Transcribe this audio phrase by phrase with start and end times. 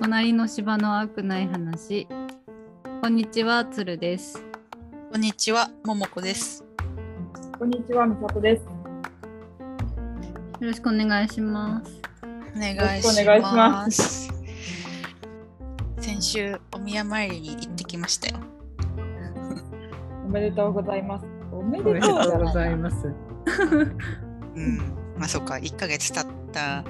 [0.00, 2.08] 隣の芝の青くない話。
[3.02, 4.42] こんにちは、つるです。
[5.12, 6.64] こんにちは、ももこです。
[7.58, 8.62] こんにちは、みさとです。
[8.62, 8.70] よ
[10.68, 12.00] ろしくお願いします。
[12.56, 13.52] お願いしくおし願いしま。
[13.52, 14.32] ます
[15.98, 18.38] 先週、お宮参りに行ってきましたよ。
[20.24, 21.26] おめでとうございます。
[21.52, 22.76] おめでとううございす。
[22.76, 23.06] ます。
[24.56, 24.78] うん。
[25.18, 26.84] まあ、そっか、1ヶ月経った。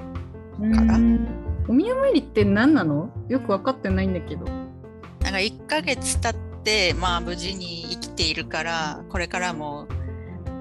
[0.61, 3.09] うんお宮参りって何なの？
[3.29, 4.45] よく分かってないんだけど。
[4.45, 9.87] なんか1ヶ月経って、まあ、無事に生きているから、これからも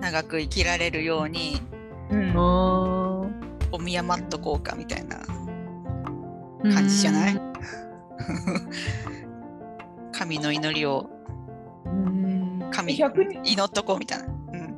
[0.01, 1.61] 長く生きられるように、
[2.11, 3.27] うんあ
[3.73, 7.35] お宮マット効果みたいなー感じじゃない？
[7.37, 7.43] う ん
[10.13, 11.09] 神の祈りを、
[11.87, 13.53] うん神100日？
[13.53, 14.25] 祈っとこうみたいな。
[14.27, 14.75] うん。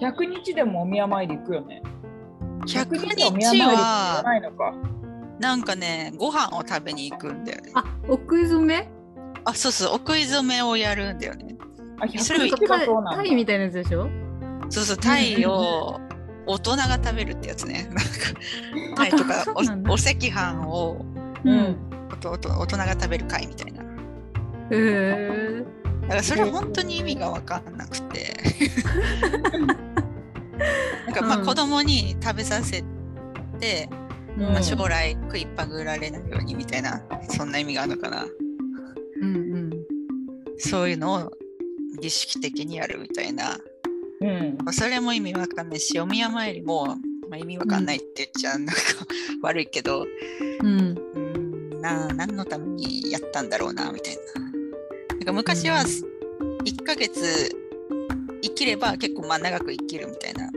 [0.00, 1.82] 100日でもお宮参り行くよね。
[2.66, 3.74] 100日でお宮参日りって言わ
[4.16, 4.74] は、ないのか。
[5.38, 7.70] なんかね、ご飯を食べに行くんだよね。
[7.74, 8.88] あ、お食い初め？
[9.44, 11.56] あ、そうそう、お食い初めをやるんだよね。
[12.00, 13.16] あ、それ100日がそうなんだ。
[13.16, 14.08] タイみたいなやつでしょ？
[14.70, 16.00] そうそう、タイを
[16.46, 17.86] 大人が食べるってやつね。
[17.92, 18.02] なんか
[18.96, 19.60] タイとかお
[19.92, 21.04] お赤飯を
[21.44, 21.76] うん。
[22.12, 23.82] おとおと大人が食べる会みたいな。
[23.82, 23.88] だ
[24.70, 25.64] へえ。
[26.08, 28.34] からそれ本当に意味が分かんなくて。
[31.06, 32.82] なんかまあうん子供に食べさせ
[33.60, 34.05] て、うん
[34.36, 38.26] まあ、将来食いっぱぐられないようにみたいな、そんな意味があるのかな。
[39.22, 39.70] うんうん。
[40.58, 41.32] そういうのを
[42.00, 43.58] 儀式的にやるみたいな。
[44.20, 44.58] うん。
[44.62, 46.86] まあ、それも意味わかんないし、お宮参りも、
[47.28, 48.72] まあ、意味わかんないって言っちゃなんか
[49.42, 50.06] 悪いけど、
[50.62, 50.68] うん。
[50.68, 54.42] うーんな何のためにやったんだろうなみたいな。
[55.12, 55.84] なんか昔は
[56.64, 57.50] 1ヶ月
[58.42, 60.50] 生きれば結構まあ長く生きるみたいな。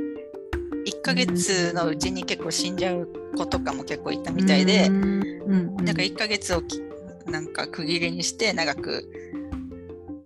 [0.86, 5.86] 1ヶ月のうちに結構死んじゃう子とかも結構いたみたいで、うんうんうん。
[5.86, 6.82] なんか1ヶ月をき
[7.26, 9.10] なんか区切りにして長く、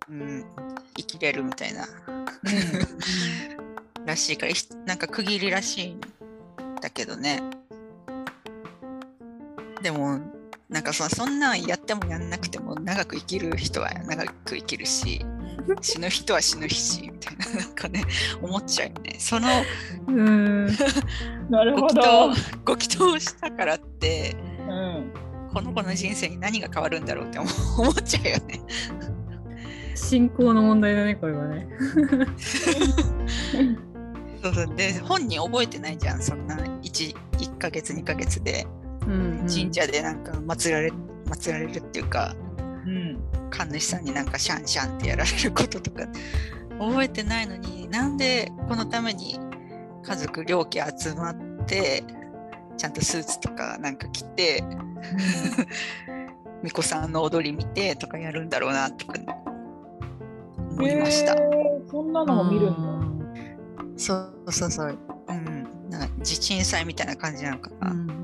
[0.09, 0.45] うん、
[0.97, 1.87] 生きれるみたいな。
[4.05, 6.01] らしいからひなんか区切りらしいん
[6.81, 7.41] だけどね。
[9.81, 10.19] でも
[10.69, 15.25] なんかそそんなんやってもやんなくても長く生きる人は長く生きるし
[15.81, 18.03] 死ぬ人は死ぬしみたいななんかね
[18.41, 19.47] 思っちゃうよねその
[20.07, 20.65] うん。
[21.49, 22.01] なるほご祈ど。
[22.01, 22.33] 祷
[22.65, 24.35] ご祈祷したからって
[24.67, 25.13] うん。
[25.53, 27.47] この子の人生に何が変わるんだろうって思
[27.77, 28.61] 思っちゃうよね
[29.95, 31.67] 信仰の問題だね、これはね。
[34.41, 38.67] そうそうで本人覚えてないじゃんそんな 1, 1ヶ月2ヶ月で
[39.07, 40.91] うんうん神社でなんか祀られ
[41.27, 42.52] 祀られるっていうかうん。
[43.53, 46.07] 神主さんになんかシャンシャンってやられることとか
[46.79, 49.39] 覚えてないのになんでこのために
[50.01, 52.03] 家族両家集まって
[52.75, 54.63] ちゃんとスーツとかなんか着て
[56.63, 59.13] 巫女さんの踊り見てとかやるんだろうなとか
[60.57, 61.35] 思いました。
[61.91, 63.97] そんなのも見るんだ。
[63.97, 64.97] そうそうそう。
[65.27, 65.89] うん。
[65.89, 67.91] なんか地鎮祭みたいな感じなのかな。
[67.91, 68.22] うん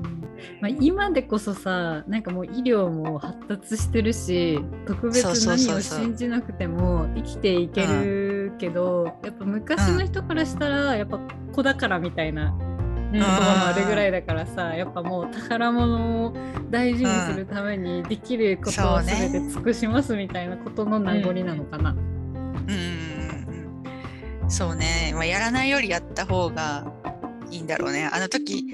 [0.60, 11.18] まあ、今でこそさなんかもう医療も発達してるし特別何を信じなくても生きていけるけど、やっぱ昔の人からしたらやっぱ
[11.52, 12.54] 子だからみたいな
[13.10, 16.32] うん言葉もあるぐらいだからさやっぱもう宝物を
[16.70, 21.90] 大事にするためにできることを全て尽くしますみたいなことの名残なのかな。
[21.90, 23.84] うん。
[24.48, 25.12] そうね。
[25.14, 26.92] まあ、やらないよりやった方が
[27.50, 28.08] いいんだろうね。
[28.12, 28.64] あの時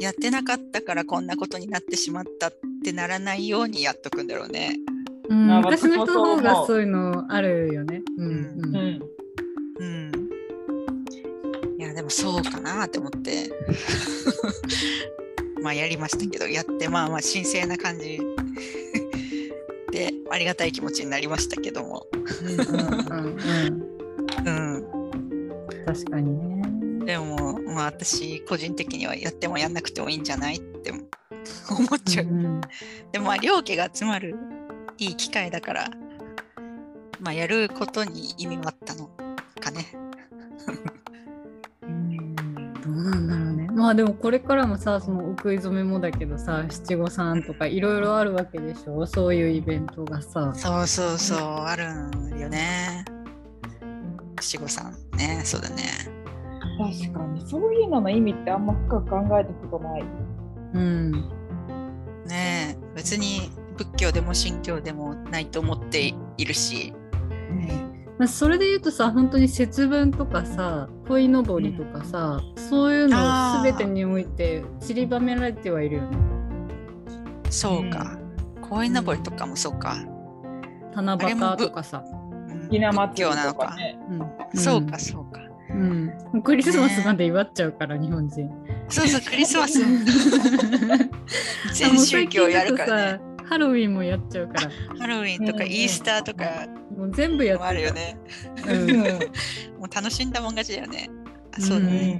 [0.00, 4.76] やってなかったからこんなことになってしまったってならないようにやっとくんだろうね。
[5.28, 8.02] うん、あ昔の人の方がそういうのあるよね。
[8.18, 8.30] うんう
[8.66, 9.00] んうん。
[9.78, 10.12] うん。
[11.78, 13.50] いや、でもそうかなって思って。
[15.62, 18.20] まあやりましたけど、やってまあまあ神聖な感じ
[19.90, 22.06] でありがたい気持ちになりましたけども。
[22.12, 22.60] うん
[23.10, 23.94] うん
[24.46, 24.84] うん。
[25.86, 26.53] 確かにね。
[27.04, 31.00] でも、まあ私個人的にはやってもやんなくてもいいんじゃないって思
[31.94, 32.26] っちゃう。
[32.26, 32.60] うん
[33.12, 34.36] でもまあ両家が集まる
[34.98, 35.90] いい機会だから、
[37.20, 39.08] まあやることに意味はあったの
[39.60, 39.86] かね。
[42.82, 43.68] どうなんだろうね。
[43.72, 49.06] まあでもこれからもさそのお食い初めもだけどさ七五三とかいろいろあるわけでしょ？
[49.06, 50.52] そういうイベントがさ。
[50.54, 51.84] そうそうそう、ある
[52.34, 53.04] んよね。
[54.40, 55.82] 七五三ね、そうだね。
[56.78, 60.04] 確かに、そういうのの意味ってあんま深く考えたことない。
[60.74, 61.12] うん。
[62.26, 66.92] ねえ別に仏教でも神教でもないと思っているし、
[68.18, 76.16] まあ、それで言うとさ本当に節分とかさ鯉のぼりとかさ、そういうの全てにおいて散りばめられてはいるよね。
[77.50, 78.18] そうか。
[78.62, 79.96] 公園登りとかもそうか。
[80.94, 82.04] 七夕とかさ。
[82.08, 82.24] うん
[82.70, 83.66] ひな仏祭なのか。
[83.66, 83.98] とかね。
[84.08, 85.23] うんそうか、そうか。
[85.74, 86.42] うん。
[86.42, 88.50] クリスマスまで祝っちゃうから、日本人。
[88.88, 89.82] そうそう、クリスマス。
[89.82, 89.86] あ
[91.74, 93.20] 全宗教やるからね。
[93.44, 96.66] ハロウィンもやっちゃうから、ハロウィンとかうんイースターとか
[96.96, 98.16] もう全部やっもあるよね。
[98.66, 98.88] うん
[99.78, 101.10] もう楽しんだもん勝ちだよね。
[101.56, 102.14] あそうね。
[102.14, 102.18] ん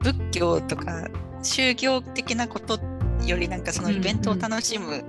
[0.00, 1.08] 仏教とか
[1.42, 2.80] 宗教的なこと
[3.26, 5.04] よりなんかそのイベントを楽しむ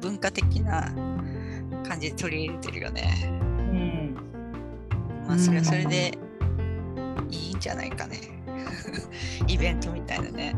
[0.00, 0.90] 文化的な
[1.86, 3.12] 感じで取り入れてるよね。
[3.24, 4.16] うん
[5.26, 6.18] まあそれはそれで
[7.30, 8.18] いいんじゃないかね。
[9.48, 10.54] イベントみたいなね。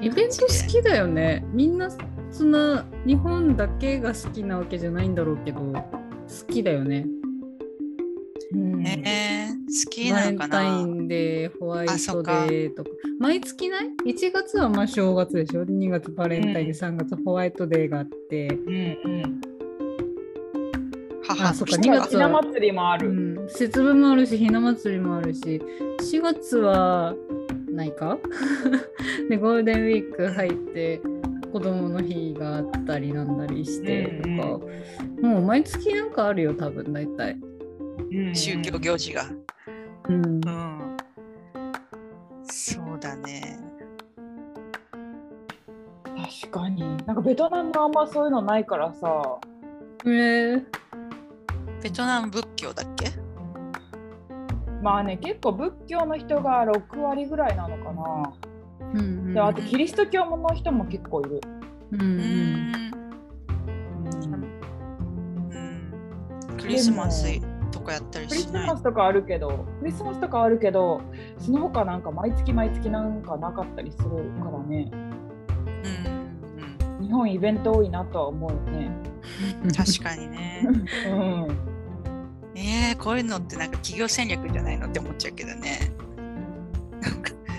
[0.00, 1.44] イベント好きだよね。
[1.52, 1.90] みんな
[2.30, 5.82] そんな日本だけが好きなわけじゃないんだろうけど、好
[6.48, 7.06] きだよね。
[8.52, 10.46] うんえー、好きバレンな？
[10.46, 12.90] のかタイなンデー、ホワイトデーとか。
[13.18, 18.48] 毎月ない ?1 月はまあ正月でしょ ?2 月バレンタインデー、3月ホワイトデーがあって。
[18.48, 18.74] うん
[19.04, 19.40] うん
[21.34, 23.08] 母あそっかの日2月ひな祭りもあうる。
[23.12, 25.62] ん、節分もあるし、ひな祭りもあるし、
[26.00, 27.14] 4月は
[27.70, 28.18] ないか？
[29.30, 31.00] で、ゴールデンウィーク入って、
[31.52, 37.36] 子供の日があったりなんだりしてとか、もう毎月なんかあるよ、多分大体。
[38.12, 39.24] うん宗教行事が。
[40.08, 40.28] うんう。
[40.38, 40.96] ん。
[42.44, 43.58] そうだね。
[46.42, 46.80] 確かに。
[47.06, 49.38] なんかベトナムあんまそういうのないからさ。
[50.04, 50.64] えー、
[51.82, 53.10] ベトナム仏教だっけ？
[54.82, 58.32] まあね、結構仏教の人が6割ぐらいなのかな。
[58.92, 61.40] うんうんであとキリスト教の人も結構いる。
[61.92, 62.90] うんううんん。
[65.50, 66.56] うん。
[66.60, 67.24] クリスマス
[67.70, 68.66] とかやったりクリしない？
[68.66, 71.00] スマスとかあるけど、クリスマスとかあるけど、
[71.38, 74.08] その他なんか毎月毎月なんかなかったりする
[74.42, 74.90] からね。
[74.92, 74.96] う
[77.02, 77.06] ん。
[77.06, 78.90] 日本イベント多いなとは思うよね。
[79.62, 80.66] うん、確かにね。
[81.06, 81.46] うん。
[82.80, 85.92] えー、こういうのってなんか企業戦略じゃないのって思っちゃうけどね。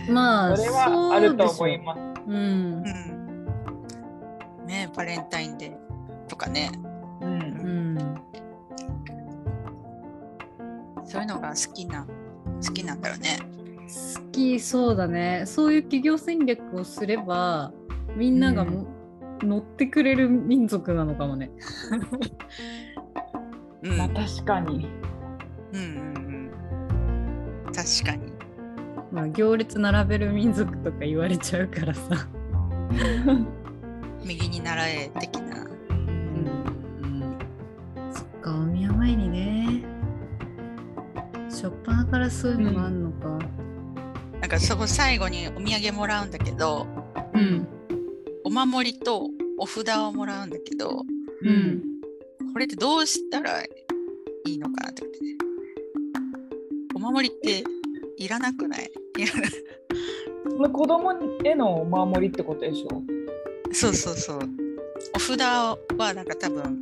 [0.09, 2.00] まあ、それはあると思います。
[2.27, 2.38] うんう。
[2.79, 2.83] ん。
[4.65, 6.71] ねバレンタインデーとかね。
[7.21, 7.25] う。
[7.25, 8.21] うんん。
[11.06, 12.07] そういうのが好きな、
[12.65, 13.38] 好きなんだろうね。
[13.91, 17.74] 好きそうだねそういう企業戦略をすれば
[18.15, 18.88] みんながも、
[19.41, 21.51] 乗ってくれる民族なのかもね
[23.83, 23.97] うん。
[23.97, 24.87] まあ確かに。
[25.73, 26.51] うんうん
[27.65, 27.73] うん。
[27.73, 28.31] 確かに。
[29.11, 32.27] まあ行列並べる民族とか言われちゃうからさ
[34.25, 35.67] 右に習え的な。
[35.89, 37.35] うん
[38.11, 39.83] そっかお宮参りね
[41.49, 43.27] しょっぱなからそういうのがあんのか
[44.39, 46.87] なんかそこ最後にお土産もらうんだけど、
[47.33, 47.67] うん
[48.43, 51.05] お守りとお札をもらうんだけど、
[51.43, 51.81] うん
[52.51, 53.69] これってどうしたらい
[54.45, 55.38] いのかなって思ってね。
[56.95, 57.63] お守りって
[58.18, 58.92] いらなくない？
[59.18, 61.13] いら子供
[61.44, 63.01] へのお守りってことでしょ？
[63.71, 64.39] そうそうそう。
[65.15, 65.77] お札は
[66.13, 66.81] なんか多分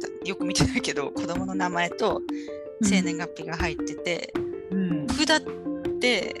[0.00, 2.20] たよく見てないけど子供の名前と
[2.82, 4.32] 生年月日が入ってて、
[4.70, 5.06] うん。
[5.08, 5.40] 札っ
[6.00, 6.34] て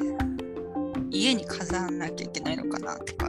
[1.10, 3.28] 家に飾らなきゃいけないのかなとか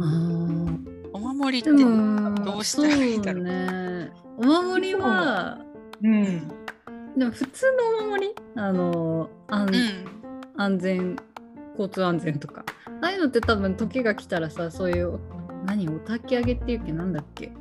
[0.00, 0.63] あーお
[1.34, 3.46] 守りってどうしたらいいだろう。
[3.46, 4.10] そうね。
[4.38, 5.58] お守りは
[6.02, 6.08] う。
[6.08, 6.48] ん。
[7.16, 7.66] でも普通
[8.00, 9.70] のお守りあの安,、
[10.56, 11.16] 安全
[11.72, 12.64] 交通安全とか。
[13.02, 15.18] ああいうのって多分時が来たらさそういう
[15.66, 17.52] 何お焚き上げっていうっけなんだっけ。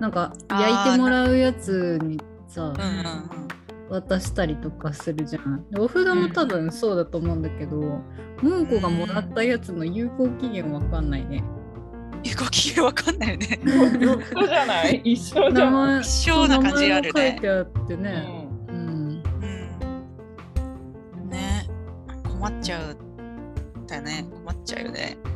[0.00, 3.46] なんか焼いてもらうやつにさうんうんうん。
[3.88, 5.64] 渡したりとかするじゃん。
[5.70, 8.00] でお札も多分そうだと思うんだけど
[8.42, 11.10] 桃子がもらったやつの有効期限わかん。
[11.10, 11.44] ないね
[12.28, 13.46] 有効期限わかんないよね。
[13.46, 15.00] ずっとじゃない？
[15.12, 15.70] 一緒じ名ゃない。
[15.70, 19.22] 前一緒な感じあるね書いてあってうね、んうん、
[21.20, 21.30] うん。
[21.30, 21.66] ね
[22.28, 22.96] 困っちゃう。
[23.86, 24.24] だね。
[24.44, 25.16] 困っちゃうよね。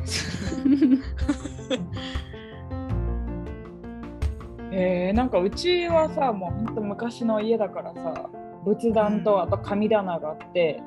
[4.73, 8.29] えー、なんかうちはさもうほんと昔の家だからさ
[8.63, 10.81] 仏壇とあと神棚があって、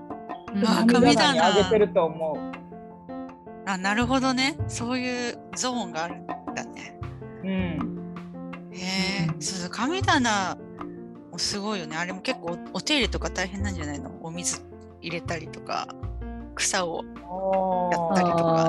[0.64, 2.38] あ神神棚棚にあげてると思う。
[3.66, 4.56] あ、なるほどね。
[4.68, 6.98] そういうゾーンがあるんだね。
[7.42, 7.50] うん。
[8.70, 9.26] へえ。
[9.40, 10.56] そうそう、神棚
[11.32, 11.96] もすごいよね。
[11.96, 14.10] あれも結構おお手入れとか大変なんじゃないの？
[14.22, 14.60] お水
[15.00, 15.88] 入れたりとか、
[16.54, 17.04] 草を。
[17.90, 18.64] やったりとか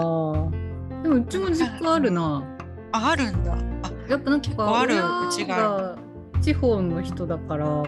[1.04, 2.44] でもうちも実家あるな。
[2.92, 3.54] あ、あるんだ。
[3.54, 5.98] あ、やっぱなんか結構ある親うちがが
[6.42, 7.84] 地方の人だから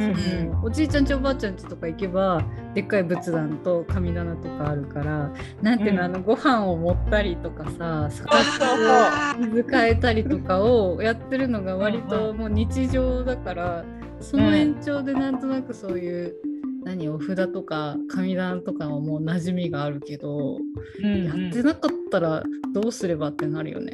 [0.00, 2.42] うんうおじいちゃんちおばあちゃんちとか行けば
[2.74, 5.30] でっかい仏壇と神棚とかあるから
[5.62, 13.84] なんていうの、うんあのご飯を盛ったりとかさそうそうあー水変えたりとかをやってるのが割ともう日常だから
[14.20, 16.34] その延長でなんとなくそういう
[16.82, 20.58] 何お札とか神棚とかはもう馴染みがあるけど、
[21.02, 22.42] うんやってなかったら
[22.72, 23.92] どうすればってなるよね。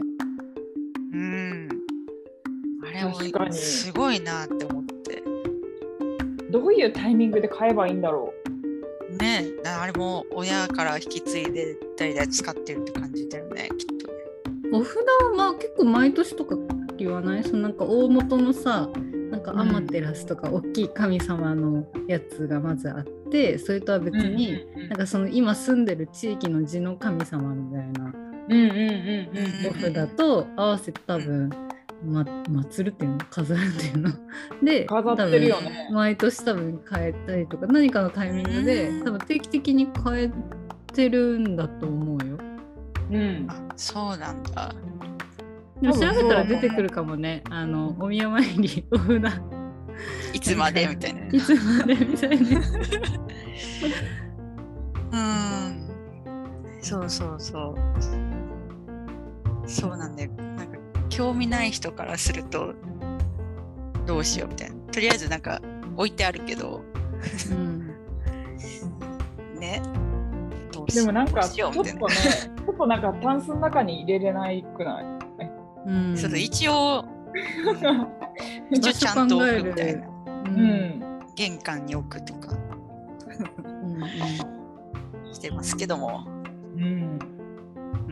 [1.12, 1.68] うん。
[2.84, 4.75] あれはすごいなって思って。
[6.56, 8.32] どういうタイミングで買えばいいんだろ
[9.20, 14.76] ねえ、あれも親から引き継いで代々使ってるって感じだよね、きっと。
[14.78, 15.02] お札は
[15.36, 16.56] まあ結構毎年とか
[16.96, 17.44] 言わない？
[17.44, 18.88] そのなんか大元のさ
[19.30, 24.28] なんかアマテラスとか大きい神様のやつがまずあってそれとは別う。
[24.28, 24.58] に、
[24.88, 28.14] なんかその今住んでる地域の地の神様みたいな
[28.48, 28.78] うんうんうん
[29.36, 31.50] うんお札と合わせて多分、
[32.04, 34.10] ま、祀るっていうの飾るっていうの
[34.62, 40.30] で飾ってるよね多分毎年多分変えたりとか何かのタイミングでうん多分定期的に変え
[40.92, 42.38] てるんだと思うよ。
[43.10, 43.46] うん。
[43.48, 44.72] あ、そうなんだ。
[45.80, 47.42] でも調べたら出てくるかもね。
[47.50, 49.40] あのお宮参り お札
[50.34, 50.86] いつまで？
[50.86, 51.26] みたいな。
[51.26, 51.94] いつまで？
[52.04, 52.60] みたいな。
[55.12, 55.88] うん。
[56.82, 57.76] そうそうそう。
[59.68, 60.30] そうなんだよ。
[61.16, 62.74] 興味ない人からすると
[64.04, 64.76] どうしようみたいな。
[64.92, 65.60] とりあえずなんか
[65.96, 66.82] 置いてあるけど、
[67.50, 67.88] うん
[69.58, 69.80] ね。
[70.72, 75.04] どうしでもなんかどうしちょっとねようみたいな。、ちょっとなんかタンスの中に入れれないくない？
[75.86, 77.04] うんそ一応、
[78.70, 80.06] 一応ちゃんと置くみたいな。
[80.06, 80.10] う
[80.48, 81.20] うんん。
[81.34, 82.56] 玄関に置くとか
[83.64, 84.08] うんうん
[85.32, 86.24] してますけども。
[86.76, 87.18] うん。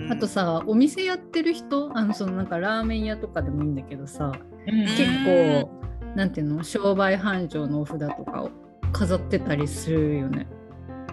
[0.04, 4.32] うんあとさお店やってる人あのそのなんかラーメン屋とかでもいいんだけどさ
[4.66, 5.84] うん結構
[6.14, 8.50] なんていうの商売繁盛のお札とかを
[8.92, 10.46] 飾ってたりするよね。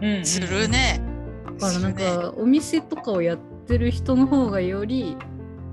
[0.01, 0.67] うんする。
[0.67, 1.01] ね。
[1.59, 5.17] だからなんかお店とかをやってる人の方がより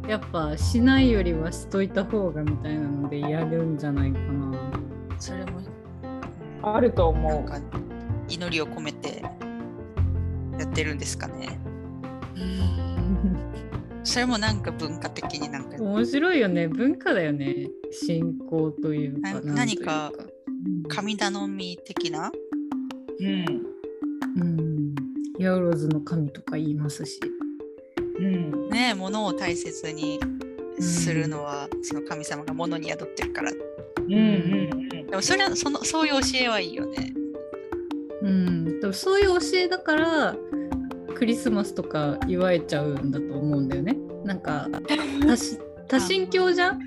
[0.08, 4.58] やっぱしないよりはしといた方がみたいなのでやるんじゃないかな。
[5.18, 5.60] それも、
[6.62, 7.44] あると思う。
[8.28, 9.22] 祈りを込めて
[10.58, 11.58] やってるんですかね。
[14.08, 20.10] それもなんか文化的になんか面白いよね文化だよね信仰というか何か
[20.88, 22.32] 神頼み的な？
[23.20, 23.44] うん。
[24.40, 24.94] うん
[25.38, 27.20] ヤウロズの神とか言いますし。
[28.18, 28.70] うん。
[28.70, 30.18] ねものを大切に
[30.80, 33.52] するのは、その神様がものに宿ってるから。
[33.52, 37.12] うんうんでもそれはそのそういう教えはいいよね。
[38.22, 40.34] うん、でもそういう教えだから
[41.18, 43.96] クリスマスとか祝えちゃうんだと思うんだよね。
[44.24, 44.68] なんか
[45.26, 45.58] 多し
[45.88, 46.80] 多神教じゃん？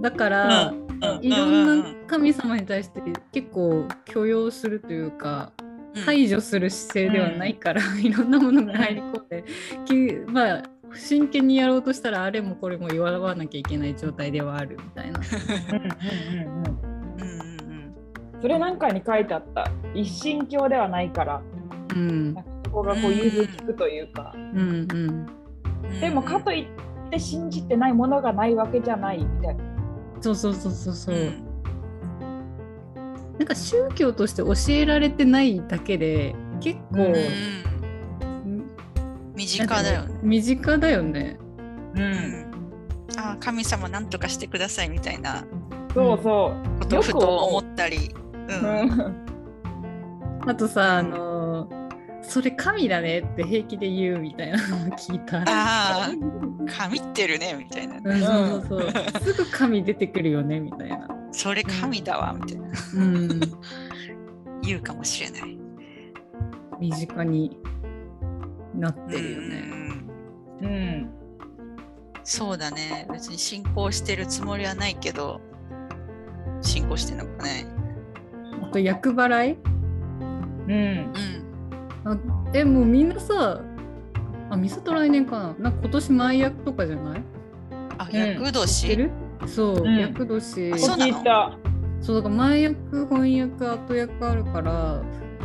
[0.00, 0.74] だから、
[1.20, 3.00] いろんな神様に対して
[3.32, 5.52] 結構許容するというか、
[5.94, 6.02] うん。
[6.02, 9.44] 排除する姿勢ではないから、いろんなものが入り込んで、
[9.84, 10.62] きまあ
[10.94, 15.20] 真剣にやろうとしたらあれもこれも言わなきゃいけない状態ではあるみたいな。
[15.72, 15.76] うん。
[15.78, 16.56] うん。
[16.56, 16.64] うん。
[16.64, 16.78] うん。
[17.20, 17.40] うん。
[17.60, 18.40] うん。
[18.42, 19.70] それなんかに書いてあった。
[19.94, 21.42] 一神教ではないから、
[21.94, 22.34] うん。
[22.34, 24.32] なんかそこがこう融通きくというか。
[24.34, 25.26] うんうんうん
[26.00, 29.62] でもかといって信じてないものがないわけじゃないみたいな。
[30.20, 31.14] そうそうそうそうそう。
[31.14, 31.46] うん
[33.38, 37.16] なんか宗教として教えられてないだけで結構、うんうん
[39.36, 40.18] 身近だよね。
[40.22, 41.38] 身近だよね。
[41.94, 42.00] う。
[42.00, 42.46] うん
[43.18, 45.44] ああ神様なんとかしてくださいみたいな
[45.94, 46.78] そうそう。
[46.80, 48.10] ことをふと思っったり。
[48.48, 49.26] ううんん。
[50.48, 51.35] あとさあの
[52.28, 55.38] それ神だねって平気で言うみたいなのを聞いた。
[55.38, 56.10] ああ
[56.66, 58.00] 神ってるねみたいな。
[58.02, 59.22] うん、そうそうそう。
[59.22, 61.08] すぐ神出てくるよねみたいな。
[61.32, 63.40] それ神だわみたいなうん、
[64.62, 65.58] 言うかもしれない。
[66.80, 67.58] 身近に
[68.74, 69.62] なってるよね。
[70.62, 71.10] うんうん。
[72.24, 73.06] そうだね。
[73.12, 75.40] 別に信仰してるつもりはないけど、
[76.60, 77.66] 信仰してんのかね。
[78.62, 79.58] あと厄払い？
[79.62, 80.72] うん。
[80.72, 81.45] うん。
[82.06, 82.16] あ
[82.54, 83.60] えもうみんなさ
[84.48, 85.54] あみさと来年かな。
[85.58, 87.22] なんか今年前役とかじゃない？
[87.98, 88.18] あ、うん。
[88.18, 88.96] 厄知って年。
[88.96, 89.10] る？
[89.46, 89.98] そう、うん。
[89.98, 90.72] 厄年。
[90.72, 91.12] あそうなの？
[91.12, 91.58] 聞いた。
[92.00, 95.02] そうだから前役翻訳後役あるから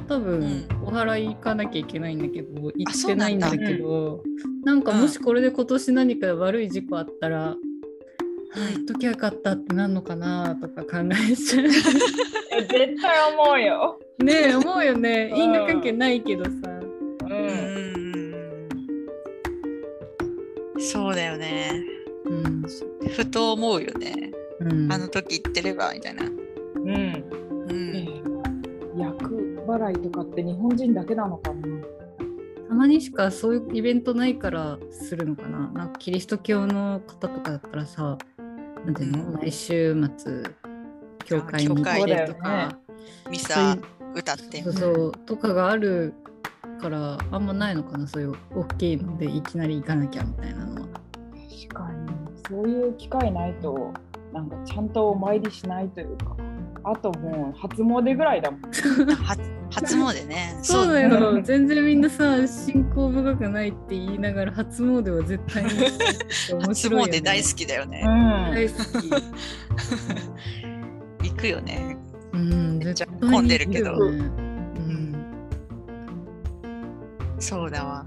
[0.07, 0.87] 多分、うん。
[0.87, 4.21] お祓い行かなきゃいけないんだけど行あってないんだけど
[4.63, 7.55] なんかもしこれで今年何か悪い事故あったら、
[8.55, 10.87] あ行っときゃよかったってなんのかなとか考
[11.29, 11.65] えちゃう
[12.51, 13.99] え絶対思うよ。
[14.23, 17.27] ねえ思うよねうん因果関係ないけどさう。
[17.29, 17.47] うん
[20.77, 20.79] ん。
[20.79, 21.71] そうだよね。
[22.25, 22.63] うん、
[23.09, 24.31] ふと思うよね。
[24.59, 26.23] うん、あの時言ってればみたいな。
[26.25, 27.25] うん。
[27.69, 28.21] うん。
[29.71, 31.67] 払いとかって日本人だけなのかな
[32.67, 35.69] たまにしかそういうイベントないからするのかな。
[35.73, 38.17] なんかキリスト教の方とかだったらさ、
[38.85, 39.33] なんていうの、うん。
[39.35, 40.43] 毎週末、
[41.25, 42.77] 教会に行ってでとか、
[43.29, 44.63] ミそうサいう歌って。
[44.63, 45.11] そうそう。
[45.25, 46.13] とかがある
[46.81, 50.87] から、あんまないのかな、そういう大きいのでいきなり行かなきゃみたいなのは。
[50.87, 52.11] 確かに。
[52.49, 53.93] そういう機会ないと
[54.33, 56.35] なんかちゃんとお参りしないというか。
[56.83, 58.61] あともう初詣ぐらいだもん。
[58.61, 59.35] は
[59.71, 60.57] 初詣ね。
[60.61, 65.79] そうだねよ、全然みんなさ、信仰深くないって言いながら、初詣は絶対に行っ
[66.47, 67.17] て面初白いよ、ね。
[67.17, 68.03] 詣大好きだよね、
[68.53, 69.09] 大好き。
[71.31, 71.97] 行くよね。
[72.33, 73.91] うん、めっちゃ混んでるけど。
[74.11, 74.17] ね。
[74.17, 75.15] うん。
[77.39, 78.05] そうだわ。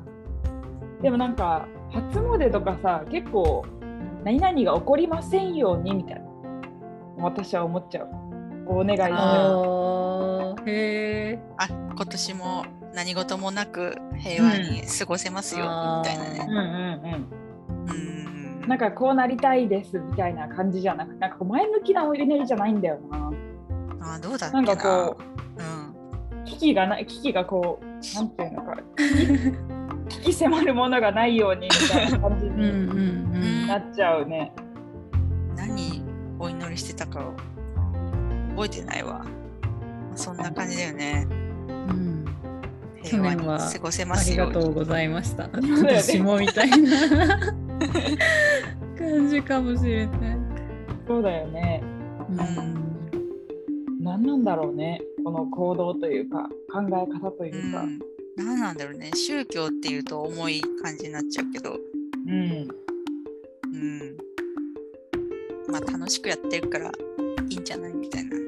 [1.02, 3.64] でもなんか初詣とかさ結構
[4.24, 6.22] 何々が起こりませんようにみたいな。
[7.18, 8.08] 私は思っちゃう。
[8.66, 9.12] お願いしちゃう。
[9.12, 9.93] あー
[10.66, 11.38] へえ。
[11.58, 15.98] あ今年も何事もなく平和に過ごせますよ、うん。
[16.00, 16.46] みたいなね。
[16.48, 18.60] うんうんうん。
[18.62, 18.68] うん。
[18.68, 23.30] なんかこうなりたいですみたいな感じじゃなくなんかこう前向きなお祈りじゃないんだよな。
[24.14, 24.62] あどうだっけな。
[24.62, 25.16] なんかこ
[25.58, 26.44] うん。
[26.44, 28.76] 危機がない危機がこうなんていうのか。
[30.08, 33.66] 危機迫るものがないようにみたいな感じうんうにん。
[33.66, 34.52] なっちゃうね、
[35.56, 36.02] 何
[36.38, 37.32] お祈りしてたかを。
[38.50, 39.24] 覚えてないわ
[40.14, 41.26] そんな感じだよね。
[41.28, 41.32] う
[41.92, 42.24] ん。
[43.02, 44.54] 去年は過ごせまありすように。
[44.54, 45.48] がとうございました。
[45.52, 47.38] 今年もみたいな
[48.98, 50.38] 感じかもしれない。
[51.06, 51.82] そうだよね。
[52.30, 52.36] うん。
[54.00, 55.00] 何なんだろうね。
[55.24, 57.98] この行動というか考え方というか、うん、
[58.36, 59.10] 何なんだろうね。
[59.14, 61.78] 宗教っていうと重い感じになっちゃうけど。
[62.26, 62.68] うん。
[63.72, 64.16] うん。
[65.68, 66.90] まあ楽しくやってるから
[67.50, 68.43] いいんじゃないみたいな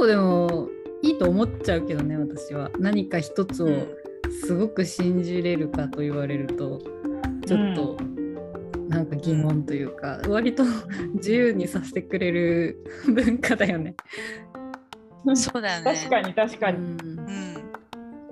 [0.00, 0.68] うん、結構でも
[1.02, 2.70] いいと思っちゃうけどね私は。
[2.78, 3.68] 何か一つを
[4.44, 6.80] すごく信じれるかと言われると
[7.46, 7.96] ちょっと
[8.88, 10.64] なんか疑問というか、割と
[11.14, 13.94] 自由にさせてくれる 文化だよね。
[15.34, 15.94] そうだよね。
[15.94, 16.90] 確かに確かに、うん。
[16.90, 17.56] うん、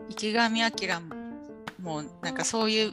[0.08, 1.00] 池上彰
[1.80, 2.92] もなんかそういう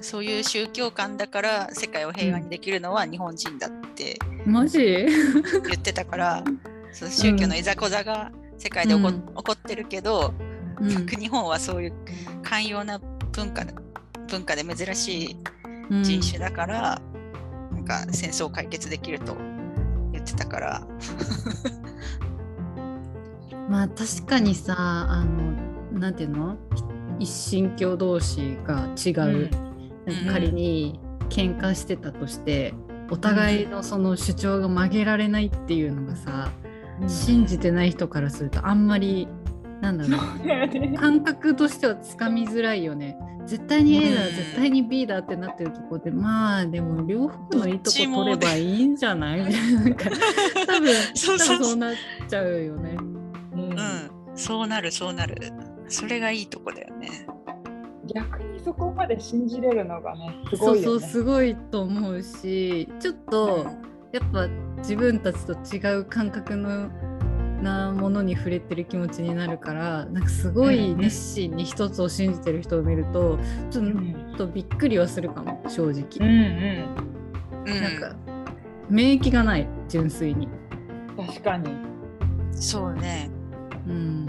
[0.00, 4.78] そういう宗教観だから世界を平和にできるのは日本人だってマジ？
[4.78, 5.06] 言
[5.74, 6.44] ってたから、
[6.92, 9.26] そう宗教のいざこざが世界で起こ,、うん。
[9.26, 10.34] 起こってるけど、
[10.80, 11.06] うん。
[11.06, 11.92] 日本はそういう
[12.42, 12.98] 寛容な
[13.32, 13.64] 文化
[14.28, 15.36] 文化で珍しい
[15.90, 16.04] うん。
[16.04, 17.00] 人種だから、
[17.72, 19.36] なんか戦争を解決できると
[20.12, 20.86] 言ってたから、
[23.68, 26.56] まあ確かにさあのなんていうの？
[27.18, 29.50] 一神教同士が違う、
[30.06, 32.74] なんか仮に喧嘩してたとして
[33.10, 36.50] お互いのその主張が曲げられないっていうのがさ、
[37.08, 39.28] 信じてない人からするとあんまり
[39.80, 40.94] なんだろう。
[40.96, 43.16] 感覚としてはつかみづらいよね。
[43.46, 49.40] 絶対に A だ、うん絶対に B だってなってるとこでまあでも両方のいいとこ取ればいいんじゃない？
[49.44, 50.10] みたいななんか
[50.66, 51.56] 多分そうそう。
[51.56, 51.94] 多分そうなっ
[52.28, 52.96] ちゃうよね。
[53.52, 53.60] うん。
[53.60, 53.76] うん、
[54.36, 55.34] そうなるそうなる。
[55.88, 57.08] それがいいとこだよね。
[58.14, 63.66] 逆にそこまで信じれるのがねすそうそうごいよねすごいと思うしちょっと
[64.12, 64.48] やっぱ
[64.78, 66.90] 自分たちと違う感覚の
[67.62, 73.38] なものに触れてる気持ちになるからなんかすごい熱心に一つを信じてる人を見ると
[73.70, 76.08] ちょっうんとびっくりはするかも正うん直。
[76.20, 77.06] うん。
[77.66, 78.16] うん、なんか
[78.90, 80.48] 免疫がない純粋に。
[81.16, 81.70] 確かに。
[82.50, 83.30] そうね。
[83.86, 84.26] うん。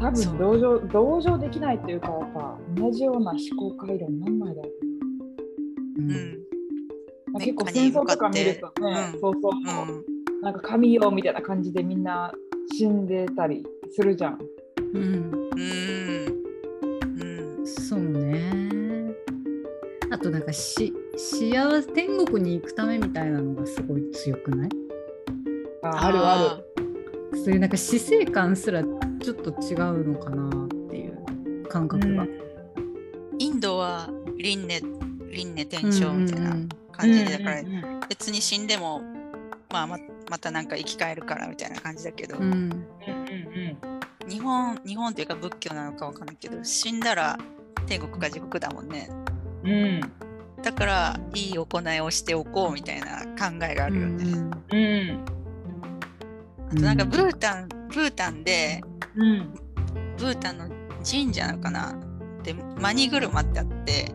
[0.00, 0.36] 多そう。
[0.36, 4.68] 分同情同情できないというかやっぱ同じような思考回路になんないだろ
[5.98, 6.47] ううん
[7.34, 10.42] 結構戦争とか見るとね、うんそうそううん。
[10.42, 12.32] なんか神よみたいな感じでみんな
[12.72, 14.38] 死んでたりするじゃん。
[14.94, 16.26] うんうん。
[17.58, 17.66] うん。
[17.66, 19.14] そうね。
[20.10, 24.68] あとなんかし幸せ天国に行くためみたいなのがすごい強くない？
[25.82, 26.60] ああるあ
[27.34, 31.88] そういうなんか死生観すらちょっと違うのかなっていう感る。
[31.88, 32.22] 覚が。
[32.22, 32.38] うん
[33.40, 34.80] インドは輪廻
[35.30, 37.62] 輪廻転生みたいなうん感じでだから
[38.08, 39.00] 別に死んでも、
[39.70, 42.36] まあ、ままたなんか生き返るからみたいな感じだけど、
[44.28, 47.38] 日本日本っていうか仏教なのかわかんないけど死んだら
[47.86, 49.08] 天国か地獄だもんね。
[49.64, 49.70] うん。
[49.70, 50.00] うん
[50.62, 54.24] だからいい行いをしておこうみたいな考えがあるよね、
[54.72, 55.24] うん。
[56.68, 58.82] あとなんかブータンブータンで
[59.14, 59.54] うん
[60.16, 60.68] ブータンの
[61.08, 61.94] 神社なのかな
[62.42, 64.12] でマニ車ってあって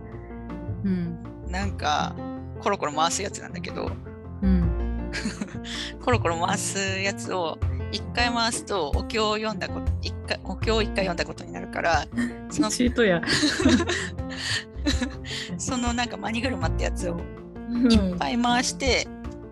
[0.84, 1.18] うん。
[1.48, 2.14] なんか
[2.64, 3.92] コロコロ回すやつなんだけど。
[4.42, 5.12] うん。
[6.02, 7.58] コロコロ回すやつを
[7.92, 12.08] 一回回すとお経を読んだこと一回お経を一回読んだことになるから
[12.50, 13.22] そのチートや。
[15.58, 17.18] そのなんかマニ車ってやつを
[17.90, 19.08] いっぱい回して、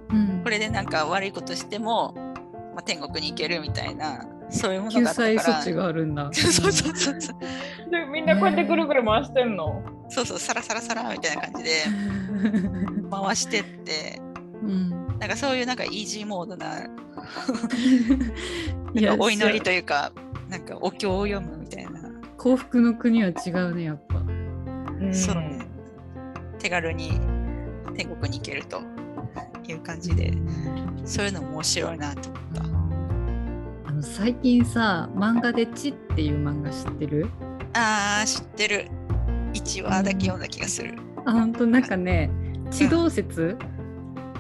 [0.10, 0.42] うん。
[0.44, 2.14] これでなんか悪いことしても、
[2.74, 5.40] まあ、天国に行けるみたいなそういうもの救があったから。
[5.44, 6.30] 済措置があるんだ。
[6.34, 7.40] そうそうそうそう。
[7.92, 9.82] でみんなこうやってぐるぐる回してんの？
[10.10, 11.70] そうそうサラサラサラみたいな感じで
[13.12, 14.22] 回してって
[14.64, 14.90] うん。
[15.20, 16.80] なんかそういうなんかイージーモードな
[18.94, 20.12] いやなんかお祈りというか
[20.50, 21.92] なんかお経を読むみたいな、
[22.38, 24.18] 幸福の国は違うね、やっぱ。
[24.18, 24.22] う
[25.06, 25.36] んそう
[26.60, 27.20] 手軽に
[27.96, 28.82] 天国に行けると
[29.68, 30.32] いう感じで
[31.06, 33.90] そういうの面白いなと思った。
[33.90, 37.28] あの最近さ、漫画で「チ」っていう漫画知ってる？
[37.74, 38.88] あー知ってる
[39.54, 40.96] 1話だけ読んだ気がする。
[41.26, 42.30] あ、本当なんかね、
[42.70, 43.58] 地動説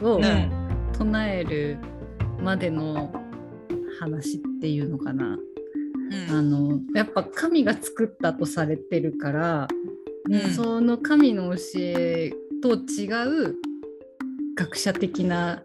[0.02, 0.52] をうん
[0.98, 1.78] 唱える
[2.42, 3.12] までの
[4.00, 5.26] 話っていうのかな。
[5.28, 5.42] うん
[6.30, 9.68] あのやっぱ神が作ったとされてるから、
[10.30, 13.08] うんその神の教えと違
[13.50, 13.56] う
[14.56, 15.64] 学者的な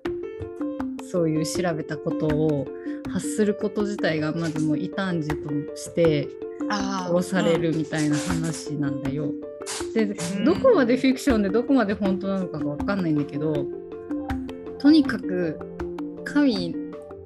[1.11, 2.67] そういう調べたことを
[3.09, 5.37] 発すること自体がまずもう異端児と
[5.77, 6.29] して
[6.71, 9.25] 殺されるみたいな話なんだよ。
[9.25, 9.46] でうん
[10.45, 13.67] どこまでフィクションでどこまで本当なのかが分かんないんだけど
[14.79, 15.59] とにかく
[16.25, 16.75] 神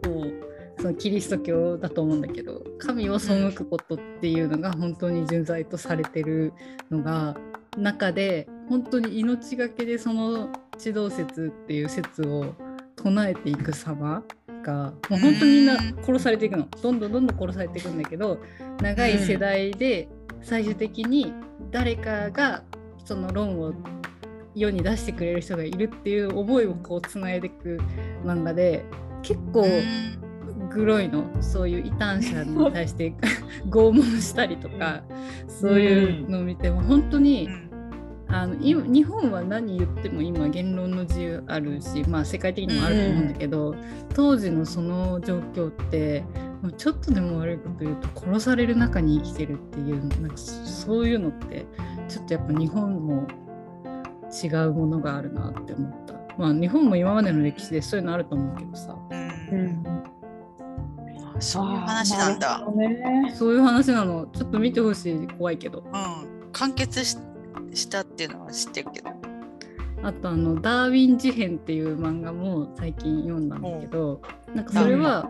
[0.06, 0.50] を
[0.80, 6.52] そのキリスト教だと思うんだけど神を背くことっていうのが本当に純罪とされてる
[6.90, 7.36] のが
[7.76, 12.54] 中で本当に命がけでその地動説っていう説を
[12.96, 14.22] 唱えていく様
[14.62, 16.68] がもう本当にみんな殺されていくの。
[16.82, 18.38] どんどんどんどん殺されていくんだけど
[18.80, 20.08] 長い世代で
[20.42, 21.32] 最終的に
[21.70, 22.62] 誰かが
[23.04, 23.72] その論を
[24.54, 27.78] 世に出してくれる人がいるっていう思いをこうつないでいく
[28.24, 28.84] 漫画で
[29.22, 29.66] 結構
[30.70, 33.12] グロいのそういう異端者に対して
[33.68, 35.02] 拷問したりとか
[35.48, 37.48] そういうのを見ても本当に
[38.32, 43.74] あの今日本は何言っても今言論の自由あるし、まあ、世界的にもあると思うんだけど、
[44.14, 46.24] 当時のその状況って
[46.76, 51.66] ちょっとでも悪いこと言うと殺される中に生きてるっていうなんかそそういうのって
[52.08, 53.26] ちょっとやっぱ日本も
[54.44, 56.14] 違うものがあるなって思った。
[56.36, 58.96] まあ日本も今までの歴史でそういうのあると思うけどさ。
[59.10, 59.84] うん。
[61.38, 62.66] そういう話なんだ。
[63.34, 64.26] そういう話なの。
[64.26, 65.28] ちょっと見てほしい。
[65.38, 65.80] 怖いけど。
[65.80, 65.82] う
[66.46, 67.16] ん、完結し
[67.72, 69.10] したっていうのは知ってるけど。
[70.02, 74.22] あとあの「ダーウィン事変」っていう漫画も最近読んだんだけど
[74.54, 75.28] なんかそれは、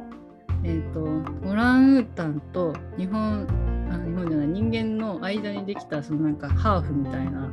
[0.62, 3.46] えー、とオランウータンと日本
[3.90, 7.50] あ日本じゃない人間の間にできたそのなんかハーフみたいな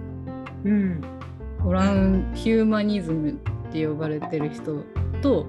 [0.65, 1.01] うん。
[1.65, 3.33] オランヒューマニズムっ
[3.71, 4.83] て呼ばれてる人
[5.21, 5.47] と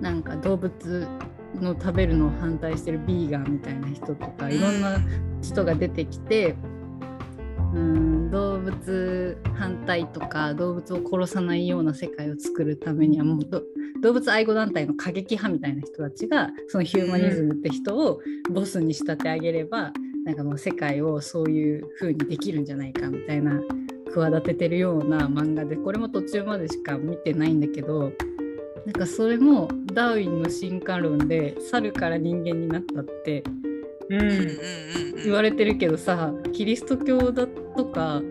[0.00, 1.08] なんか動物
[1.54, 4.98] の食べるのを反対してるビーガンみたいな人とかいろんな
[5.42, 6.75] 人が出てきてうん
[8.30, 13.64] 動物反対とか動物を殺さないような世界を作るためにはもう
[14.02, 19.92] 動物愛護団体の過激派みたいな人たちがそのヒューマニズムって人をボスに仕立て上げれば
[20.24, 23.60] なんかもう世界をそういう風にできるんじゃないかみたいな
[24.12, 28.12] 企ててるような漫画でこれも途中までしか見てないんだけど
[28.86, 33.44] なんかそれもダーウィンの進化論で猿から人間になったって
[34.08, 38.22] 言われてるけどさキリスト教だとか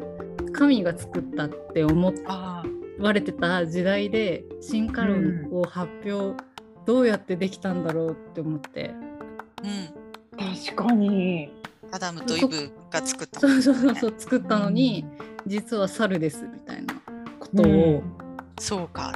[0.53, 2.63] 神が作ったって思あ
[2.99, 6.41] われてた時代で進化論を発表、
[6.85, 8.91] どうやってできたんだろうって思って。
[9.61, 9.93] ー
[10.33, 10.73] うん。
[10.73, 11.51] 確かに。
[11.91, 13.39] アダムとイブが作った。
[13.39, 15.05] そうそうそうそう作ったのに
[15.45, 16.95] 実は猿ですみたいな
[17.39, 18.03] ことを、うん。
[18.59, 19.13] そうか。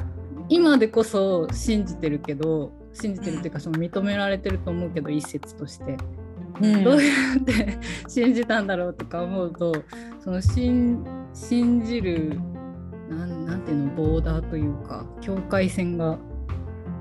[0.48, 5.96] 今でこそ信じてるけど信じてるっていうかその認められてると思うけど一説として、
[6.60, 9.74] うんどうやって信じたんだろうとか思うと
[10.22, 12.38] その信信じる
[13.08, 16.18] なんなんていうのボーダーというか境界線が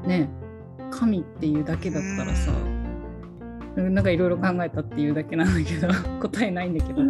[0.06, 0.30] ね
[0.92, 2.52] 神っていうだけだったらさ
[3.76, 5.88] なんかいろいろ考えたっていうだけなんだけど
[6.20, 7.02] 答えないんだけど。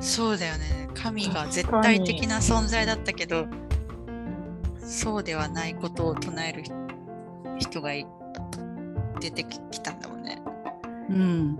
[0.00, 0.88] そうだよね。
[0.94, 3.46] 神が絶対的な存在だったけど、
[4.78, 6.62] そうではないことを唱える
[7.60, 8.06] 人がい
[9.20, 10.42] 出てきたんだもんね。
[11.08, 11.58] うん、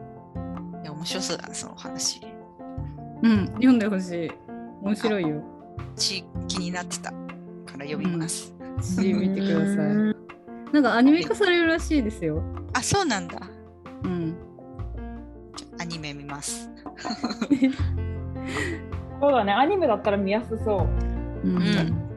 [0.83, 2.21] いや、面白そうだな、その話。
[3.23, 4.31] うん、読んでほしい
[4.83, 5.43] 面白いよ。
[5.95, 7.17] ち気になってたか
[7.77, 8.55] ら読みます。
[8.83, 9.77] し見てください。
[10.73, 12.43] なんかアニメ化されるらしいですよ。
[12.73, 13.39] あ、そうなんだ。
[14.05, 14.35] うん。
[15.79, 16.71] アニメ見ます。
[19.21, 20.89] そうだねアニメだったら見やすそ
[21.45, 22.10] ううんうん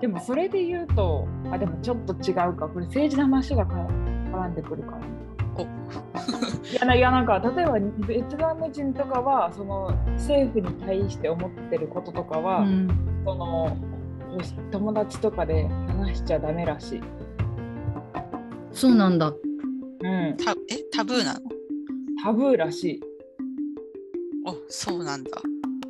[0.00, 3.74] でもそれで言うとあでもちょっと違うかこれ政治の話がか
[4.32, 4.98] 絡んでくるから
[5.56, 5.62] お
[6.72, 13.76] いやないやなんか例えばベトナム人とかはその政府に対して思ってることとかは、うんその
[14.70, 17.00] 友達とかで話しちゃダメらしい。
[18.72, 19.28] そうなんだ。
[19.28, 20.78] うん、たえ？
[20.92, 21.40] タブーなの？
[22.22, 23.00] タブーらしい。
[24.46, 25.30] あそうなんだ。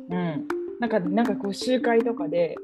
[0.09, 0.47] うん、
[0.79, 2.55] なんかなんかこう集会とかで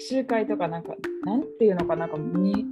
[0.00, 2.66] 集会とかなんかなんていうのかなんかに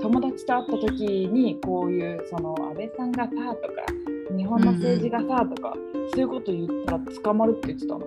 [0.00, 4.04] 友達と会った時にこういうその安倍さんがさとか
[4.36, 5.74] 日本の政治がさとか、
[6.12, 8.06] そういうこと言ったら捕まるって言ってたの。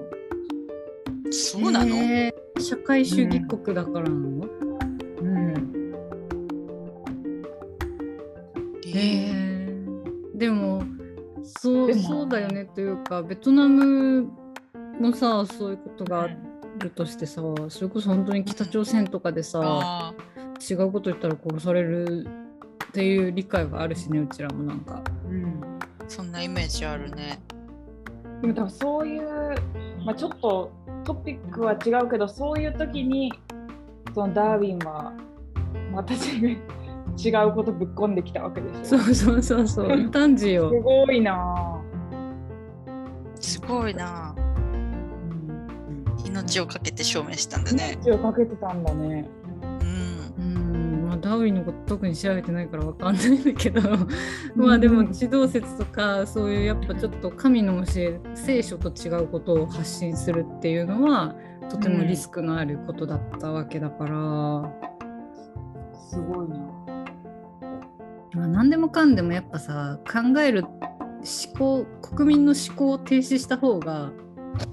[1.31, 4.47] そうなの、へー社会主義国だからなの、
[5.21, 5.93] うん、
[8.85, 10.37] えへーー。
[10.37, 10.83] でも
[11.43, 14.29] そうそうだよねというかベトナム
[14.99, 16.27] もさそういうことがあ
[16.79, 20.13] るとしてさそれこそ本当に北朝鮮とかでさあ
[20.69, 22.27] 違うこと言ったら殺される
[22.89, 25.03] っていう理解があるしねうちらもなんか。
[25.29, 27.39] うんーそんなイメージあるね。
[28.41, 29.55] でも多分そういう、
[30.05, 30.71] まあ、ちょっと
[31.03, 33.31] トピックは違うけどそういう時に
[34.13, 35.13] そのダーウィンは
[35.93, 36.49] 私が
[37.43, 38.99] 違うことぶっ込んできたわけでしょ。
[38.99, 40.69] そうそうそうそう 異端児すよ。
[40.81, 41.81] ごいな
[43.39, 44.26] すごいな。
[46.39, 46.43] ぁ。
[46.43, 47.97] 命をかけて証明したんだね。
[48.03, 49.29] 命をかけてたんだね。
[50.37, 50.43] うん。
[50.43, 53.81] うんまあ、ダーウィンのこと特に調べてないからわかんないんだけど
[54.55, 61.35] まあでも地動説とかそういうやっぱちょっと神の教え聖書と違うことを発信するっていうのは
[61.69, 64.71] とてもリスクのあることだったわけだから、
[65.93, 66.57] すごいな。
[68.33, 74.11] まあ、何でもかんでもやっぱさ考える思考国民の思考を停止した方が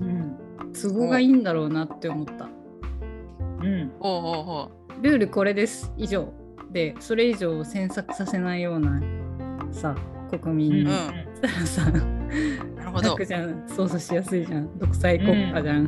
[0.00, 0.43] うん。
[0.80, 2.48] 都合がいいんだろうなって思った。
[3.62, 3.92] うん。
[4.00, 5.02] おうおうおう。
[5.02, 5.92] ルールこれです。
[5.96, 6.32] 以上。
[6.70, 9.00] でそれ以上を詮索させないような
[9.70, 9.94] さ
[10.30, 10.70] 国民。
[10.70, 10.86] に、うん。
[10.86, 13.10] したらさなるほど。
[13.10, 13.24] 楽。
[13.24, 13.68] じゃん。
[13.68, 14.78] 操作しやすいじゃん。
[14.78, 15.84] 独裁国家じゃん、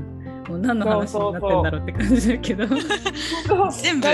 [0.48, 2.66] もう何の話になってんだろうって感じだけど。
[3.70, 4.08] 全部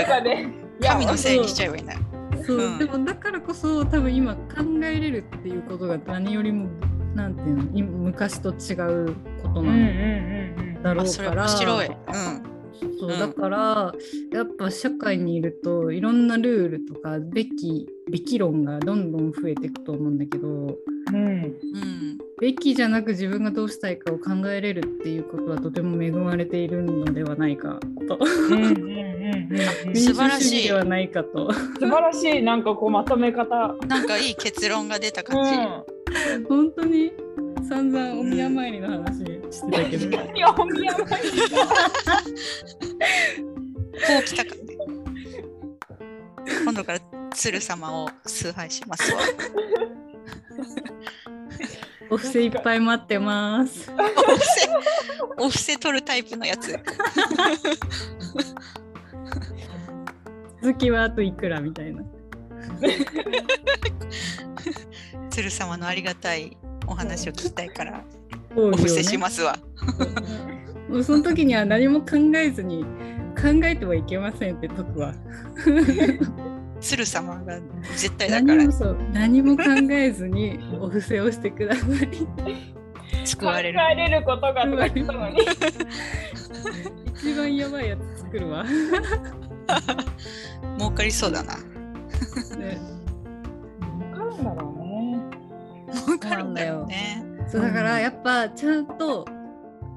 [0.81, 1.99] 神のせいにしちゃえばいいんだよ。
[2.45, 2.77] そう、うん。
[2.79, 4.39] でもだからこそ多分今考
[4.83, 6.67] えれるっていうことが何よりも
[7.15, 8.73] なんていうの今昔と違
[9.05, 9.81] うことうんうんなうん。
[9.81, 10.42] の
[10.83, 11.87] だろうから、面白い。
[11.87, 11.93] うん。
[12.99, 13.93] そううんだから
[14.31, 21.53] やっぱ社会にいるといろんなルールとかべきべき論がどんどん増えていくと思うんだけどうん。
[22.41, 29.95] べきじゃなく自分がどうしたいかを考えれるっていうことはとても恵まれているのではないかとうんうんうんうん。
[29.95, 33.75] 素晴らしいではないかと素晴らしい、なんかこうまとめ方。
[33.87, 35.51] なんかいい結論が出たう感じ。
[35.51, 36.45] ん。
[36.49, 37.13] 本当に？
[37.67, 41.37] 散々お宮参りの話してたけど、いや、お宮参りこ
[44.19, 44.55] う来たか。
[46.63, 46.99] 今度から
[47.33, 49.21] 鶴様を崇拝しますわ。
[52.09, 53.99] お布施いっぱい待ってますお布
[54.39, 54.69] 施、
[55.39, 56.77] お布施取るタイプのやつ。
[60.61, 62.03] 続きはあといくらみたいな
[65.29, 66.55] 鶴様のありがたい
[66.87, 68.03] お話を聞きたいから、
[68.55, 69.57] おお布施しますわ。
[70.89, 72.83] もうその時には何も考えずに
[73.35, 75.15] 考えてはいけませんって解くわ
[76.79, 77.59] 鶴様が
[77.95, 81.87] 絶対だから何もそう何も考えずにお布施をしてください
[83.25, 83.79] 救われる。
[83.79, 85.37] 考えれることがとか言ったのに。
[87.15, 88.69] 一番やばいやつ作るわ、ね、
[90.77, 91.53] 儲かりそうだな。
[91.53, 91.63] わか
[94.25, 94.82] るんだろうね。
[95.93, 97.23] 儲かるんだよね。
[97.47, 99.25] そうだからやっぱちゃんと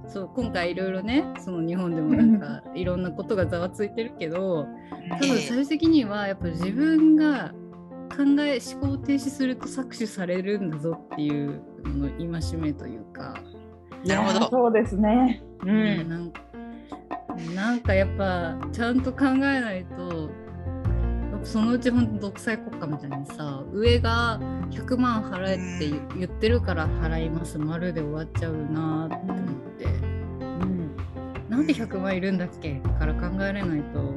[0.09, 4.67] そう今回いろいろねその日本でもなんかいろんなことがざわついてるけど
[5.11, 7.53] 多分最終的にはやっぱ自分が
[8.11, 13.35] 考え思考を停止すると搾取されるんだぞっていうのの戒めというか、
[14.05, 15.43] なるほどそうですね。
[15.63, 16.09] うねん。
[16.09, 16.33] なん
[17.55, 20.31] なんかやっぱちゃんと考えないと
[21.47, 24.39] そのうち本当独裁国家みたいにさ上が
[24.71, 29.37] 100万払えって言言ってるから払います丸で終わっちゃうなって思っ
[29.79, 29.89] てう
[30.65, 30.97] ん。
[31.49, 32.81] なんで100万いるんだっけ？
[32.99, 34.15] から考えれないと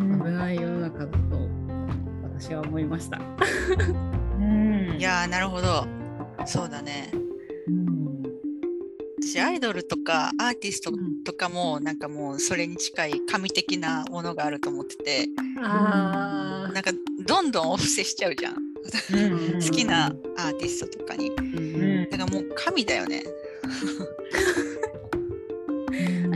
[0.00, 1.18] 危ない世の中だと
[2.38, 3.20] 私は思いました。
[4.38, 4.96] うん。
[4.98, 5.86] いやー、なるほど。
[6.44, 7.10] そうだね。
[9.40, 10.92] アイドルとかアーティスト
[11.24, 15.28] とかも、なんかもうそれに近い神的なものがあると思ってて、
[15.62, 16.92] あなんか
[17.26, 18.54] どんどんお布施しちゃうじゃん。
[18.54, 21.30] うん好きなアーティストとかに。
[21.30, 23.24] ーだからもう神だよね。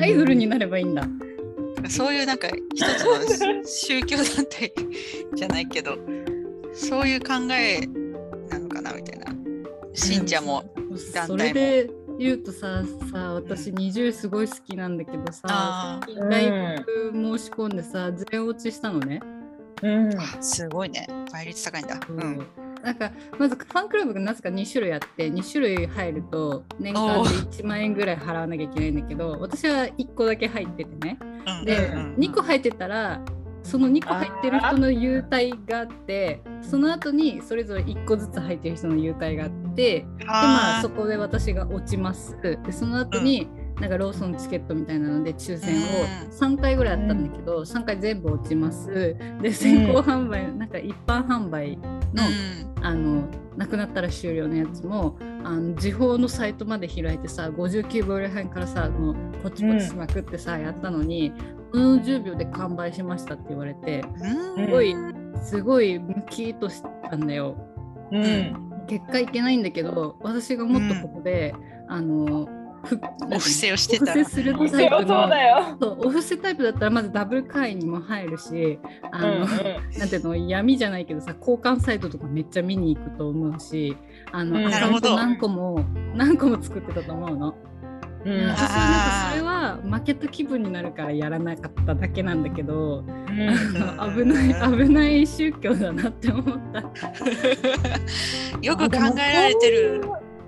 [0.00, 1.06] アイドルになればいいんだ。
[1.88, 4.72] そういうなんか一つの宗教団体
[5.34, 5.96] じゃないけど
[6.74, 7.86] そういう考え
[8.50, 9.26] なのかなみたいな。
[9.94, 10.64] 信者も
[11.12, 11.28] 団体も。
[11.28, 19.20] それで言うとささ私20すごい好きなんだけどさあライブ申し込んでさ全落ちしたのね。
[19.82, 20.20] うん。
[20.20, 21.06] あすごいね。
[21.32, 22.00] 倍率高いんだ。
[22.08, 22.12] う。
[22.12, 22.18] うん。
[22.18, 22.46] ん
[22.82, 31.18] なんかまずファンクラブがなぜか2種類あって2種類入ると年間で1万円ぐらい払わなきゃいけないんだけど私は1個だけ入っててね。
[31.60, 31.64] うん。
[31.64, 33.20] でうんうん2個入ってたら
[33.62, 42.36] その2個入ってる人の優待があってその後にそれぞれ1個ずつ入ってる人の優待があってでまあそこで私が落ちます。
[42.42, 43.48] でその後に、
[43.80, 45.80] なんかローソンチケットみたいなので抽選を
[46.32, 49.16] 3回ぐらいあったんだけど、3回全部落ちます。
[49.40, 52.24] で先行販売、なんか一般販売の,、
[52.80, 52.84] うん。
[52.84, 61.32] あのなくなったら終了のやつもあの時報のサイトまで開いてさ59秒らへんからさもうポチポチしまくってさ、やったのに
[61.70, 64.02] この10秒で完売しましたって言われて
[64.56, 64.66] うん。
[64.66, 64.96] すごい
[65.40, 67.56] すごいムキッとしたんだよ。
[68.10, 71.54] うん結果いけないんだけど私がもっとここで、
[71.88, 72.48] あの
[72.84, 72.98] ふ
[73.32, 74.12] お布施をしてたら。
[74.12, 75.76] お布施するタイプのだよ。
[75.80, 78.78] そうお布施タイプだったらまずダブル会員にも入るし
[79.10, 79.98] あの、うんうん。
[79.98, 83.96] なんていうの闇じゃないけどさ交換サイトとかめっちゃ見に行くと思うし
[84.32, 84.66] あの、うん。
[84.66, 87.54] アカウント何個も何個も作ってたと思うの。
[88.28, 96.80] うん私はなんかそれは負けた気分になるからやらなかっただけなんだけど、あの危ない危ない宗教だなって思った。
[98.60, 100.02] よく考えられてる。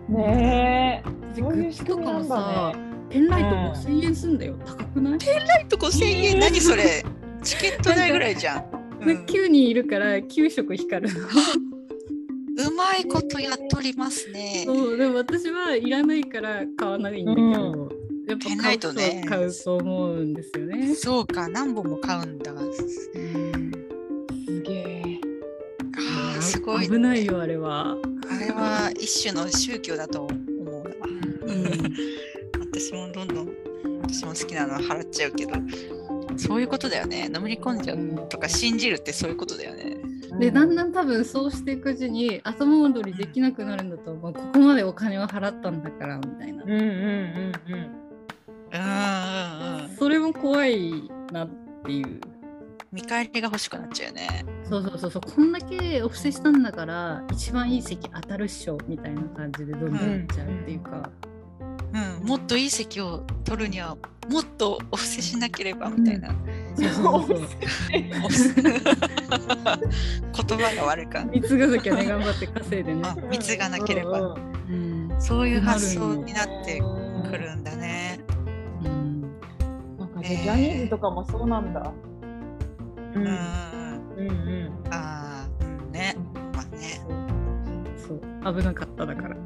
[0.08, 1.10] ねえ。
[1.40, 2.80] そうグいう仕組みなんださね。
[3.08, 4.56] ペンライト5000円すんだよ。
[4.66, 5.18] 高くない、
[5.68, 7.04] と5000円何それ？
[7.42, 8.64] チケット代ぐらいじゃん。
[9.00, 11.28] うん9人いるから9色光るの。
[12.58, 14.64] うまいことやっとりますね。
[14.66, 17.90] そうでも私はいらないから買わないんだけど、
[18.26, 20.94] やっペンラぱ買うとね買うと思うんですよね。
[20.94, 22.52] そうか、何本も買うんだ。
[22.52, 23.10] うんす
[24.62, 25.20] げえ。
[25.96, 27.24] あーすごい、危ない。
[27.24, 27.96] よあれは。
[28.30, 30.84] あれは一種の宗教だと思う
[31.46, 31.52] な。
[31.52, 31.94] うん
[32.72, 33.48] 私もどんどん
[34.02, 35.52] 私も好きなのは払っちゃうけど、
[36.36, 37.28] そういうことだよね。
[37.28, 39.99] のめり込んじゃうとか信じるってそういうことだよね。
[40.40, 46.92] でだんだん多分そうしていくうちに後戻りできなくなるんだと思うここまでお金を払ったんだからみたいなうんうんうんうん。
[47.62, 47.90] うん
[48.72, 49.96] うんうん。
[49.98, 51.48] それも怖いなっ
[51.84, 52.20] ていう
[52.90, 54.44] 見返りが欲しくなっちゃうよね。
[54.64, 61.29] そうそうそうそうこんだけお布施したんだから一番いい席当たるっしょみたいな感じでどんどんいっちゃうっていうか、うん、
[62.24, 63.96] もっといい席を取るには
[64.28, 66.32] もっとお布施しなければみたいな、
[66.76, 66.88] 言
[70.58, 73.02] 葉が悪いか貢がなきゃね頑張って稼いでね。
[73.58, 75.10] がなければ、うん。
[75.18, 76.80] そういう発想になって
[77.28, 78.20] くるんだね。
[78.84, 79.22] うん。
[79.98, 81.80] なんかねジャニーズとかもそうなんだ。
[83.14, 83.24] ううん。
[83.24, 83.26] ん、
[84.16, 84.32] うんう
[84.88, 84.92] ん。
[84.92, 85.39] ああ、
[88.44, 89.36] 危なかっただから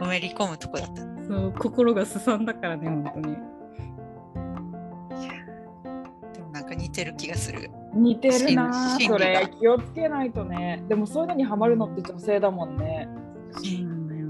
[0.00, 1.02] のめり込むとこだった。
[1.26, 3.36] そう心がすさんだからね本当に
[6.32, 7.70] でもなんか似てる気がする。
[7.94, 10.82] 似てるな心それ気をつけないとね。
[10.88, 13.08] でもそういうのにハマるのって女性だもんね。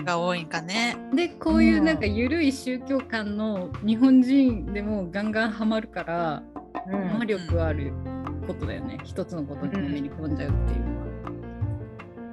[0.05, 0.97] が多いんかね。
[1.15, 6.43] でこういうなんか緩い宗教観の日本人でもガンガンハマるから
[6.87, 7.93] うん魔力ある
[8.47, 11.00] ことだよね、一つのことにのめり込んじゃうっていう。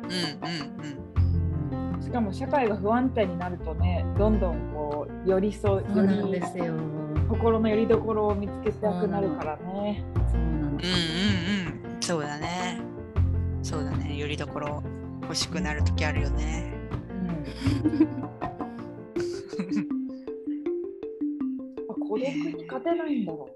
[0.08, 6.74] うんうんしかも社会が不安定になるとね、どんどんこう寄り添そうなんよりですよ。
[7.28, 10.06] 心の拠り所を見つけたくなるからね。
[10.32, 10.78] そうなんうん。
[10.78, 10.90] です。
[10.90, 10.96] うん
[11.82, 12.02] うんうん。
[12.02, 12.80] そうだね。
[13.62, 14.16] そうだね。
[14.18, 14.82] よりどころ
[15.24, 16.74] 欲しくなるときあるよね。
[18.40, 18.50] あ
[22.08, 23.50] 孤独に勝てないんだろ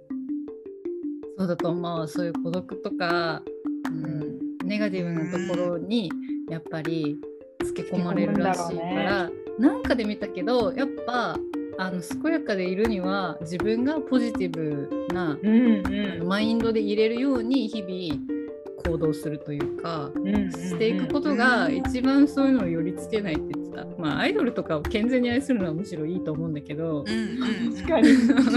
[1.37, 2.07] そうだと思う。
[2.07, 3.41] そういう孤独とか、
[3.87, 6.11] うん、ネガティブなところに
[6.51, 7.17] やっぱり
[7.63, 11.37] つけ込まれるらしいから、なんかで見たけどやっぱ
[11.77, 15.39] あの健やかでいるには自分がポジティブな、う。
[15.41, 18.41] うんあのマインドで入れるように日々
[18.85, 20.11] 行動するというか。
[20.13, 23.85] うんしていくことが一番そういうのを寄りつけないって言ってた。
[23.97, 27.75] まあアイドルとかを健全に愛するのはむしろいいと思うんだけど、うんうん。
[27.75, 28.09] 確かに。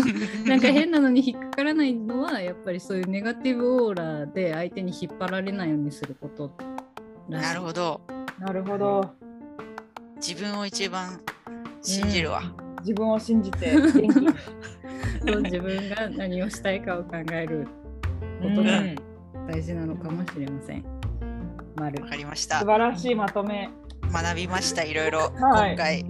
[0.49, 6.51] なんか変なのに引っかからないのはやっぱりそういうネガティブオーラで相手に引っ張られないようにすること
[7.29, 8.01] なるほど。
[8.39, 9.15] なるほど。
[10.17, 11.21] 自分を一番
[11.83, 12.43] 信じるわ。
[12.81, 13.73] 自分を信じて
[15.25, 17.67] 自分が何をしたいかを考える
[18.43, 18.97] ことがうん
[19.49, 20.85] 大事なのかもしれません。
[21.77, 22.67] 丸わかりました素。
[22.67, 23.71] 晴らしいまとめ。
[24.13, 24.85] 学びました。
[24.85, 26.07] いろいろ、はい今回。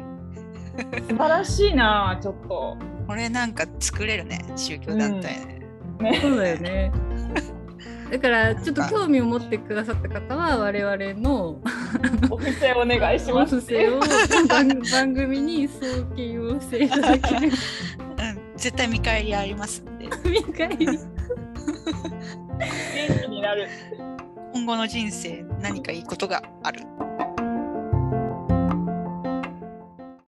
[1.08, 2.76] 素晴らしいな、ちょっと。
[3.06, 5.60] これなんか作れるね、宗教団体ね。
[6.00, 6.92] ねそうだよね。
[8.11, 11.61] だからちょっと興味を持ってくださった方は我々の
[12.30, 14.00] お布施お願いしますお布施を
[14.46, 15.80] 番番組に送
[16.14, 20.86] 金をしていただけるうん、絶対見返りありますんで、見返り。
[20.86, 20.98] 元
[23.22, 23.68] 気になる。
[24.52, 26.80] 今後の人生何かいいことがある。